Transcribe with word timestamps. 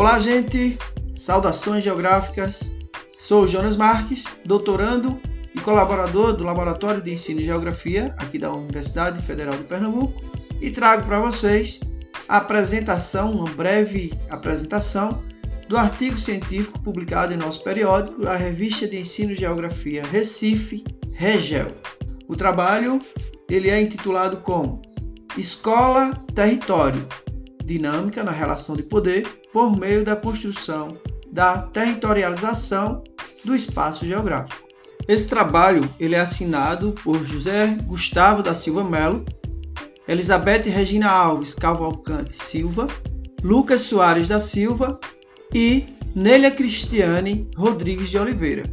Olá, 0.00 0.18
gente! 0.18 0.78
Saudações 1.14 1.84
geográficas! 1.84 2.74
Sou 3.18 3.46
Jonas 3.46 3.76
Marques, 3.76 4.24
doutorando 4.46 5.20
e 5.54 5.60
colaborador 5.60 6.32
do 6.32 6.42
Laboratório 6.42 7.02
de 7.02 7.12
Ensino 7.12 7.42
e 7.42 7.44
Geografia 7.44 8.14
aqui 8.16 8.38
da 8.38 8.50
Universidade 8.50 9.20
Federal 9.20 9.54
de 9.54 9.64
Pernambuco 9.64 10.24
e 10.58 10.70
trago 10.70 11.04
para 11.04 11.20
vocês 11.20 11.80
a 12.26 12.38
apresentação, 12.38 13.30
uma 13.32 13.50
breve 13.50 14.18
apresentação 14.30 15.22
do 15.68 15.76
artigo 15.76 16.18
científico 16.18 16.80
publicado 16.80 17.34
em 17.34 17.36
nosso 17.36 17.62
periódico, 17.62 18.26
a 18.26 18.36
Revista 18.36 18.88
de 18.88 18.98
Ensino 18.98 19.32
e 19.32 19.36
Geografia 19.36 20.02
Recife, 20.02 20.82
Regel. 21.12 21.72
O 22.26 22.34
trabalho 22.34 23.00
ele 23.50 23.68
é 23.68 23.78
intitulado 23.78 24.38
como 24.38 24.80
Escola 25.36 26.14
Território, 26.34 27.06
dinâmica 27.70 28.24
na 28.24 28.32
relação 28.32 28.74
de 28.74 28.82
poder 28.82 29.26
por 29.52 29.78
meio 29.78 30.04
da 30.04 30.16
construção 30.16 30.88
da 31.30 31.58
territorialização 31.58 33.04
do 33.44 33.54
espaço 33.54 34.04
geográfico. 34.04 34.68
Esse 35.06 35.28
trabalho 35.28 35.88
ele 35.98 36.14
é 36.14 36.20
assinado 36.20 36.92
por 37.04 37.24
José 37.24 37.78
Gustavo 37.86 38.42
da 38.42 38.54
Silva 38.54 38.82
Melo, 38.82 39.24
Elizabeth 40.08 40.62
Regina 40.62 41.08
Alves 41.08 41.54
Cavalcante 41.54 42.34
Silva, 42.34 42.88
Lucas 43.42 43.82
Soares 43.82 44.28
da 44.28 44.40
Silva 44.40 44.98
e 45.54 45.86
Nélia 46.14 46.50
Cristiane 46.50 47.48
Rodrigues 47.56 48.08
de 48.08 48.18
Oliveira. 48.18 48.64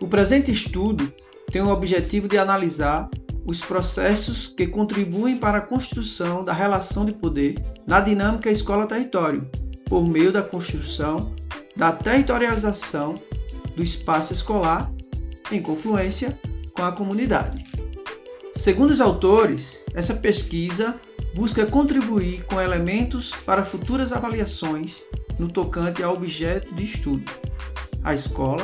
O 0.00 0.08
presente 0.08 0.50
estudo 0.50 1.12
tem 1.52 1.60
o 1.60 1.68
objetivo 1.68 2.26
de 2.26 2.38
analisar 2.38 3.10
os 3.50 3.60
processos 3.62 4.46
que 4.46 4.64
contribuem 4.64 5.36
para 5.36 5.58
a 5.58 5.60
construção 5.60 6.44
da 6.44 6.52
relação 6.52 7.04
de 7.04 7.12
poder 7.12 7.56
na 7.84 7.98
dinâmica 7.98 8.48
escola-território, 8.48 9.50
por 9.86 10.06
meio 10.06 10.30
da 10.30 10.40
construção 10.40 11.34
da 11.76 11.90
territorialização 11.90 13.16
do 13.74 13.82
espaço 13.82 14.32
escolar 14.32 14.88
em 15.50 15.60
confluência 15.60 16.38
com 16.72 16.84
a 16.84 16.92
comunidade. 16.92 17.66
Segundo 18.54 18.92
os 18.92 19.00
autores, 19.00 19.84
essa 19.94 20.14
pesquisa 20.14 20.94
busca 21.34 21.66
contribuir 21.66 22.44
com 22.44 22.60
elementos 22.60 23.32
para 23.44 23.64
futuras 23.64 24.12
avaliações 24.12 25.02
no 25.40 25.48
tocante 25.48 26.04
ao 26.04 26.14
objeto 26.14 26.72
de 26.72 26.84
estudo. 26.84 27.28
A 28.04 28.14
escola 28.14 28.62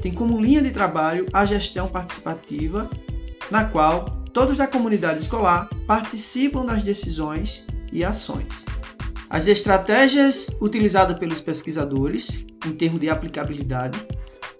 tem 0.00 0.12
como 0.12 0.40
linha 0.40 0.62
de 0.62 0.70
trabalho 0.70 1.26
a 1.32 1.44
gestão 1.44 1.88
participativa, 1.88 2.88
na 3.50 3.64
qual 3.64 4.17
todos 4.32 4.56
da 4.56 4.66
comunidade 4.66 5.20
escolar 5.20 5.68
participam 5.86 6.64
das 6.64 6.82
decisões 6.82 7.66
e 7.92 8.04
ações. 8.04 8.64
As 9.30 9.46
estratégias 9.46 10.56
utilizadas 10.60 11.18
pelos 11.18 11.40
pesquisadores, 11.40 12.46
em 12.66 12.72
termos 12.72 13.00
de 13.00 13.10
aplicabilidade, 13.10 13.98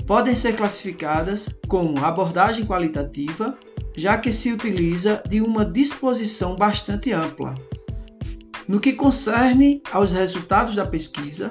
podem 0.07 0.35
ser 0.35 0.57
classificadas 0.57 1.59
como 1.69 2.05
abordagem 2.05 2.67
qualitativa, 2.67 3.57
já 3.97 4.19
que 4.19 4.33
se 4.33 4.53
utiliza 4.53 5.23
de 5.29 5.41
uma 5.41 5.65
disposição 5.65 6.55
bastante 6.55 7.13
ampla. 7.13 7.55
No 8.67 8.79
que 8.79 8.93
concerne 8.93 9.83
aos 9.91 10.13
resultados 10.13 10.75
da 10.75 10.87
pesquisa, 10.87 11.51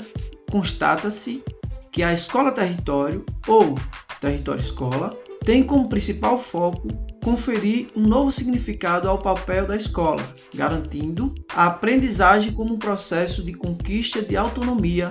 constata-se 0.51 1.43
que 1.91 2.03
a 2.03 2.13
escola-território 2.13 3.25
ou 3.47 3.75
território-escola 4.21 5.17
tem 5.43 5.63
como 5.63 5.89
principal 5.89 6.37
foco 6.37 6.87
conferir 7.27 7.87
um 7.93 8.03
novo 8.03 8.31
significado 8.31 9.09
ao 9.09 9.17
papel 9.17 9.67
da 9.67 9.75
escola, 9.75 10.23
garantindo 10.55 11.35
a 11.53 11.67
aprendizagem 11.67 12.53
como 12.53 12.75
um 12.75 12.79
processo 12.79 13.43
de 13.43 13.53
conquista 13.53 14.21
de 14.21 14.37
autonomia, 14.37 15.09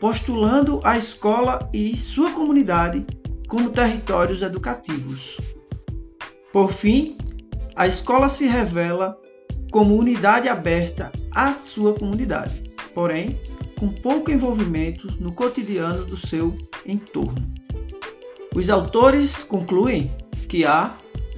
postulando 0.00 0.80
a 0.82 0.98
escola 0.98 1.70
e 1.72 1.96
sua 1.96 2.32
comunidade 2.32 3.06
como 3.46 3.70
territórios 3.70 4.42
educativos. 4.42 5.36
Por 6.52 6.72
fim, 6.72 7.16
a 7.76 7.86
escola 7.86 8.28
se 8.28 8.48
revela 8.48 9.16
como 9.70 9.96
unidade 9.96 10.48
aberta 10.48 11.12
à 11.30 11.54
sua 11.54 11.94
comunidade, 11.94 12.60
porém 12.92 13.38
com 13.78 13.88
pouco 13.88 14.32
envolvimento 14.32 15.14
no 15.20 15.30
cotidiano 15.30 16.04
do 16.04 16.16
seu 16.16 16.58
entorno. 16.84 17.54
Os 18.52 18.68
autores 18.68 19.44
concluem 19.44 20.10
que 20.48 20.64
há 20.64 20.96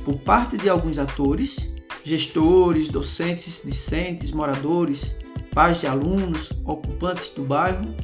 por 0.08 0.16
parte 0.20 0.56
de 0.56 0.70
alguns 0.70 0.98
atores, 0.98 1.70
gestores, 2.02 2.88
docentes, 2.88 3.60
discentes, 3.62 4.32
moradores, 4.32 5.18
pais 5.54 5.80
de 5.80 5.86
alunos, 5.86 6.50
ocupantes 6.64 7.28
do 7.28 7.42
bairro, 7.42 7.94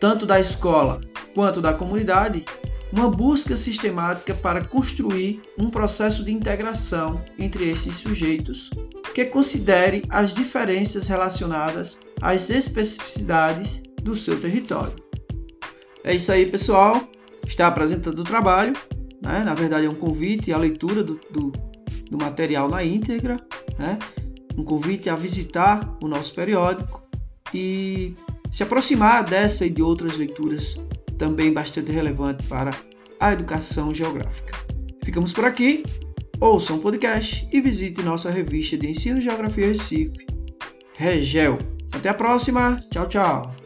tanto 0.00 0.24
da 0.24 0.40
escola 0.40 1.02
quanto 1.34 1.60
da 1.60 1.74
comunidade, 1.74 2.46
uma 2.90 3.10
busca 3.10 3.54
sistemática 3.56 4.32
para 4.32 4.64
construir 4.64 5.42
um 5.58 5.68
processo 5.68 6.24
de 6.24 6.32
integração 6.32 7.22
entre 7.38 7.68
esses 7.68 7.96
sujeitos 7.96 8.70
que 9.14 9.26
considere 9.26 10.02
as 10.08 10.34
diferenças 10.34 11.08
relacionadas 11.08 11.98
às 12.22 12.48
especificidades 12.48 13.82
do 14.02 14.16
seu 14.16 14.40
território. 14.40 14.94
É 16.02 16.14
isso 16.14 16.32
aí, 16.32 16.46
pessoal. 16.46 17.06
Está 17.46 17.66
apresentando 17.66 18.20
o 18.20 18.24
trabalho 18.24 18.72
né? 19.24 19.42
Na 19.42 19.54
verdade, 19.54 19.86
é 19.86 19.90
um 19.90 19.94
convite 19.94 20.52
à 20.52 20.58
leitura 20.58 21.02
do, 21.02 21.18
do, 21.30 21.52
do 22.10 22.18
material 22.18 22.68
na 22.68 22.84
íntegra, 22.84 23.38
né? 23.78 23.98
um 24.56 24.62
convite 24.62 25.10
a 25.10 25.16
visitar 25.16 25.96
o 26.02 26.06
nosso 26.06 26.34
periódico 26.34 27.02
e 27.52 28.14
se 28.52 28.62
aproximar 28.62 29.24
dessa 29.24 29.66
e 29.66 29.70
de 29.70 29.82
outras 29.82 30.16
leituras 30.16 30.80
também 31.18 31.52
bastante 31.52 31.90
relevantes 31.90 32.46
para 32.46 32.70
a 33.18 33.32
educação 33.32 33.94
geográfica. 33.94 34.54
Ficamos 35.02 35.32
por 35.32 35.44
aqui. 35.44 35.84
Ouça 36.40 36.72
um 36.72 36.78
podcast 36.78 37.48
e 37.52 37.60
visite 37.60 38.02
nossa 38.02 38.30
revista 38.30 38.76
de 38.76 38.88
Ensino 38.88 39.20
Geografia 39.20 39.68
Recife, 39.68 40.26
Regel. 40.94 41.58
Até 41.92 42.08
a 42.08 42.14
próxima. 42.14 42.80
Tchau, 42.90 43.08
tchau. 43.08 43.63